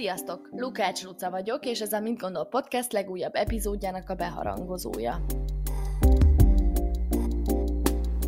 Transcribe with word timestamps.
Sziasztok! 0.00 0.48
Lukács 0.52 1.04
Luca 1.04 1.30
vagyok, 1.30 1.66
és 1.66 1.80
ez 1.80 1.92
a 1.92 2.00
Mint 2.00 2.18
Gondol 2.18 2.44
Podcast 2.44 2.92
legújabb 2.92 3.34
epizódjának 3.34 4.08
a 4.08 4.14
beharangozója. 4.14 5.24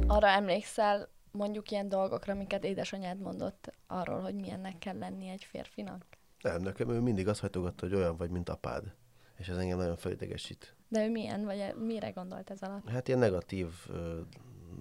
Arra 0.06 0.26
emlékszel 0.26 1.08
mondjuk 1.30 1.70
ilyen 1.70 1.88
dolgokra, 1.88 2.32
amiket 2.32 2.64
édesanyád 2.64 3.18
mondott 3.18 3.72
arról, 3.86 4.20
hogy 4.20 4.34
milyennek 4.34 4.78
kell 4.78 4.98
lenni 4.98 5.28
egy 5.28 5.44
férfinak? 5.44 6.06
Nem, 6.40 6.62
nekem 6.62 6.90
ő 6.90 7.00
mindig 7.00 7.28
azt 7.28 7.40
hajtogatta, 7.40 7.86
hogy 7.86 7.94
olyan 7.94 8.16
vagy, 8.16 8.30
mint 8.30 8.48
apád. 8.48 8.94
És 9.36 9.48
ez 9.48 9.56
engem 9.56 9.78
nagyon 9.78 9.96
felidegesít. 9.96 10.74
De 10.88 11.06
ő 11.06 11.10
milyen, 11.10 11.44
vagy 11.44 11.74
mire 11.76 12.10
gondolt 12.10 12.50
ez 12.50 12.62
alatt? 12.62 12.88
Hát 12.88 13.08
ilyen 13.08 13.20
negatív 13.20 13.68
ö, 13.88 14.20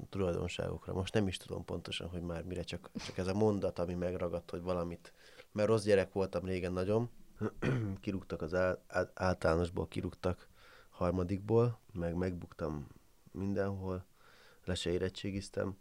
tulajdonságokra. 0.09 0.93
Most 0.93 1.13
nem 1.13 1.27
is 1.27 1.37
tudom 1.37 1.65
pontosan, 1.65 2.09
hogy 2.09 2.21
már 2.21 2.43
mire, 2.43 2.63
csak, 2.63 2.91
csak 3.05 3.17
ez 3.17 3.27
a 3.27 3.33
mondat, 3.33 3.79
ami 3.79 3.93
megragadt, 3.93 4.49
hogy 4.49 4.61
valamit. 4.61 5.13
Mert 5.51 5.67
rossz 5.67 5.83
gyerek 5.83 6.13
voltam 6.13 6.45
régen 6.45 6.73
nagyon. 6.73 7.09
kirúgtak 8.01 8.41
az 8.41 8.53
ál, 8.53 8.83
ál, 8.87 9.11
általánosból, 9.13 9.87
kirúgtak 9.87 10.47
harmadikból, 10.89 11.79
meg 11.93 12.15
megbuktam 12.15 12.87
mindenhol, 13.31 14.05
le 14.65 14.75
se 14.75 14.89
érettségiztem, 14.89 15.75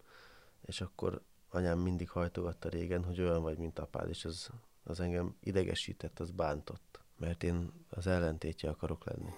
és 0.61 0.81
akkor 0.81 1.23
anyám 1.49 1.79
mindig 1.79 2.11
hajtogatta 2.11 2.69
régen, 2.69 3.05
hogy 3.05 3.21
olyan 3.21 3.43
vagy, 3.43 3.59
mint 3.59 3.79
apád, 3.79 4.09
és 4.09 4.25
az, 4.25 4.51
az 4.85 5.01
engem 5.01 5.37
idegesített, 5.41 6.21
az 6.21 6.31
bántott, 6.31 7.01
mert 7.17 7.43
én 7.43 7.73
az 7.89 8.07
ellentétje 8.07 8.71
akarok 8.71 9.05
lenni. 9.05 9.31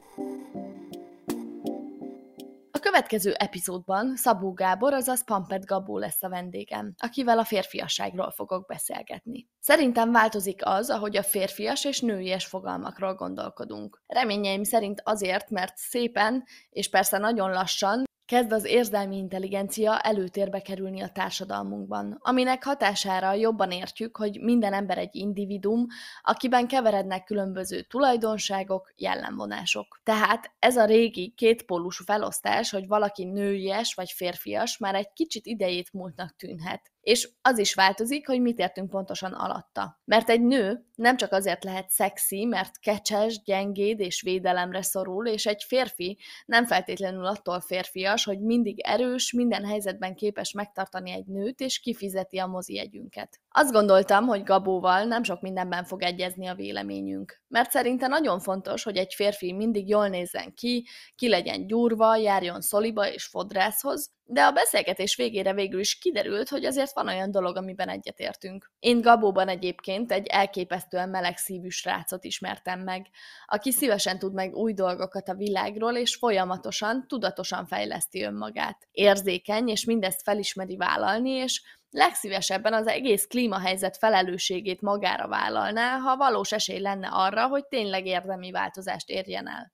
Következő 2.92 3.32
epizódban 3.32 4.16
Szabó 4.16 4.52
Gábor, 4.52 4.92
azaz 4.92 5.24
Pampet 5.24 5.64
Gabó 5.64 5.98
lesz 5.98 6.22
a 6.22 6.28
vendégem, 6.28 6.94
akivel 6.96 7.38
a 7.38 7.44
férfiasságról 7.44 8.30
fogok 8.30 8.66
beszélgetni. 8.66 9.48
Szerintem 9.60 10.12
változik 10.12 10.60
az, 10.64 10.90
ahogy 10.90 11.16
a 11.16 11.22
férfias 11.22 11.84
és 11.84 12.00
nőies 12.00 12.46
fogalmakról 12.46 13.14
gondolkodunk. 13.14 14.02
Reményeim 14.06 14.62
szerint 14.62 15.00
azért, 15.04 15.50
mert 15.50 15.76
szépen, 15.76 16.44
és 16.70 16.90
persze 16.90 17.18
nagyon 17.18 17.50
lassan 17.50 18.04
kezd 18.32 18.52
az 18.52 18.64
érzelmi 18.64 19.16
intelligencia 19.16 19.98
előtérbe 19.98 20.60
kerülni 20.60 21.00
a 21.00 21.08
társadalmunkban, 21.08 22.18
aminek 22.20 22.64
hatására 22.64 23.32
jobban 23.32 23.70
értjük, 23.70 24.16
hogy 24.16 24.40
minden 24.40 24.72
ember 24.72 24.98
egy 24.98 25.14
individum, 25.14 25.86
akiben 26.22 26.66
keverednek 26.66 27.24
különböző 27.24 27.80
tulajdonságok, 27.80 28.92
jellemvonások. 28.96 30.00
Tehát 30.04 30.52
ez 30.58 30.76
a 30.76 30.84
régi 30.84 31.32
kétpólusú 31.36 32.04
felosztás, 32.04 32.70
hogy 32.70 32.86
valaki 32.86 33.24
nőies 33.24 33.94
vagy 33.94 34.10
férfias, 34.10 34.78
már 34.78 34.94
egy 34.94 35.12
kicsit 35.12 35.46
idejét 35.46 35.92
múltnak 35.92 36.36
tűnhet. 36.36 36.90
És 37.02 37.28
az 37.42 37.58
is 37.58 37.74
változik, 37.74 38.26
hogy 38.26 38.40
mit 38.40 38.58
értünk 38.58 38.90
pontosan 38.90 39.32
alatta. 39.32 40.00
Mert 40.04 40.30
egy 40.30 40.42
nő 40.42 40.86
nem 40.94 41.16
csak 41.16 41.32
azért 41.32 41.64
lehet 41.64 41.90
szexi, 41.90 42.44
mert 42.44 42.78
kecses, 42.78 43.42
gyengéd 43.42 44.00
és 44.00 44.22
védelemre 44.22 44.82
szorul, 44.82 45.26
és 45.26 45.46
egy 45.46 45.62
férfi 45.62 46.18
nem 46.46 46.66
feltétlenül 46.66 47.26
attól 47.26 47.60
férfias, 47.60 48.24
hogy 48.24 48.40
mindig 48.40 48.80
erős, 48.80 49.32
minden 49.32 49.64
helyzetben 49.64 50.14
képes 50.14 50.52
megtartani 50.52 51.10
egy 51.10 51.26
nőt, 51.26 51.60
és 51.60 51.80
kifizeti 51.80 52.38
a 52.38 52.46
mozi 52.46 52.74
jegyünket. 52.74 53.40
Azt 53.48 53.72
gondoltam, 53.72 54.26
hogy 54.26 54.42
Gabóval 54.42 55.04
nem 55.04 55.22
sok 55.22 55.40
mindenben 55.40 55.84
fog 55.84 56.02
egyezni 56.02 56.46
a 56.46 56.54
véleményünk. 56.54 57.42
Mert 57.48 57.70
szerinte 57.70 58.06
nagyon 58.06 58.40
fontos, 58.40 58.82
hogy 58.82 58.96
egy 58.96 59.14
férfi 59.14 59.52
mindig 59.52 59.88
jól 59.88 60.08
nézzen 60.08 60.54
ki, 60.54 60.86
ki 61.14 61.28
legyen 61.28 61.66
gyúrva, 61.66 62.16
járjon 62.16 62.60
szoliba 62.60 63.12
és 63.12 63.24
fodrászhoz, 63.24 64.10
de 64.32 64.42
a 64.42 64.52
beszélgetés 64.52 65.16
végére 65.16 65.52
végül 65.52 65.80
is 65.80 65.98
kiderült, 65.98 66.48
hogy 66.48 66.64
azért 66.64 66.94
van 66.94 67.08
olyan 67.08 67.30
dolog, 67.30 67.56
amiben 67.56 67.88
egyetértünk. 67.88 68.70
Én 68.78 69.00
Gabóban 69.00 69.48
egyébként 69.48 70.12
egy 70.12 70.26
elképesztően 70.26 71.08
meleg 71.08 71.36
szívű 71.36 71.68
srácot 71.68 72.24
ismertem 72.24 72.80
meg, 72.80 73.06
aki 73.46 73.72
szívesen 73.72 74.18
tud 74.18 74.32
meg 74.32 74.54
új 74.54 74.72
dolgokat 74.72 75.28
a 75.28 75.34
világról, 75.34 75.96
és 75.96 76.16
folyamatosan, 76.16 77.04
tudatosan 77.08 77.66
fejleszti 77.66 78.22
önmagát. 78.22 78.88
Érzékeny, 78.90 79.68
és 79.68 79.84
mindezt 79.84 80.22
felismeri 80.22 80.76
vállalni, 80.76 81.30
és 81.30 81.62
legszívesebben 81.90 82.72
az 82.72 82.86
egész 82.86 83.26
klímahelyzet 83.26 83.96
felelősségét 83.96 84.80
magára 84.80 85.28
vállalná, 85.28 85.96
ha 85.96 86.16
valós 86.16 86.52
esély 86.52 86.80
lenne 86.80 87.08
arra, 87.08 87.46
hogy 87.46 87.66
tényleg 87.66 88.06
érdemi 88.06 88.50
változást 88.50 89.08
érjen 89.08 89.48
el. 89.48 89.72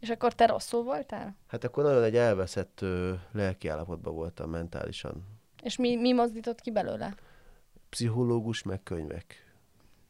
És 0.00 0.10
akkor 0.10 0.34
te 0.34 0.46
rosszul 0.46 0.82
voltál? 0.82 1.36
Hát 1.46 1.64
akkor 1.64 1.84
nagyon 1.84 2.02
egy 2.02 2.16
elveszett 2.16 2.80
ö, 2.80 3.12
voltam 4.12 4.50
mentálisan. 4.50 5.24
És 5.62 5.76
mi, 5.76 5.96
mi 5.96 6.12
mozdított 6.12 6.60
ki 6.60 6.70
belőle? 6.70 7.14
Pszichológus, 7.88 8.62
meg 8.62 8.82
könyvek. 8.82 9.52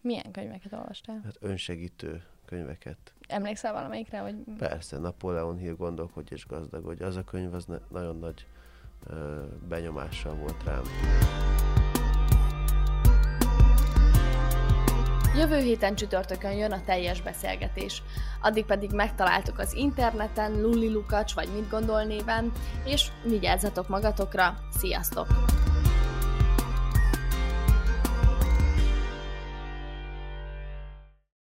Milyen 0.00 0.31
könyveket 0.33 0.73
olvastál? 0.73 1.21
Hát 1.25 1.37
önsegítő 1.41 2.23
könyveket. 2.44 3.12
Emlékszel 3.28 3.73
valamelyikre? 3.73 4.23
Vagy... 4.23 4.37
Persze, 4.59 4.99
Napóleon 4.99 5.56
Hill 5.56 5.75
gondolkodj 5.75 6.34
és 6.34 6.47
gazdagodj. 6.47 7.03
Az 7.03 7.17
a 7.17 7.25
könyv 7.25 7.55
az 7.55 7.65
ne- 7.65 7.81
nagyon 7.91 8.19
nagy 8.19 8.47
ö, 9.06 9.44
benyomással 9.69 10.34
volt 10.34 10.65
rám. 10.65 10.83
Jövő 15.37 15.59
héten 15.59 15.95
csütörtökön 15.95 16.53
jön 16.53 16.72
a 16.72 16.84
teljes 16.84 17.22
beszélgetés. 17.22 18.03
Addig 18.41 18.65
pedig 18.65 18.91
megtaláltok 18.91 19.59
az 19.59 19.75
interneten, 19.75 20.61
Lulli 20.61 20.93
Lukacs 20.93 21.34
vagy 21.34 21.49
mit 21.55 21.71
gondol 21.71 22.03
néven, 22.03 22.53
és 22.84 23.06
vigyázzatok 23.25 23.89
magatokra, 23.89 24.59
sziasztok! 24.78 25.27